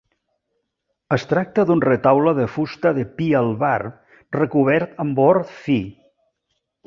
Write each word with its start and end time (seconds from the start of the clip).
Es 1.17 1.25
tracta 1.33 1.65
d'un 1.71 1.83
retaule 1.83 2.33
de 2.39 2.45
fusta 2.53 2.93
de 2.99 3.05
pi 3.19 3.27
albar, 3.41 3.77
recobert 4.37 4.97
amb 5.05 5.21
or 5.27 5.43
fi. 5.59 5.77